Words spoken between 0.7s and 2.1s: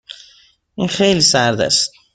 این خیلی سرد است.